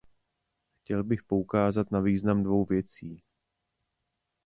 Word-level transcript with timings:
Chtěl 0.81 1.03
bych 1.03 1.23
poukázat 1.23 1.91
na 1.91 1.99
význam 1.99 2.43
dvou 2.43 2.65
věcí. 2.65 3.23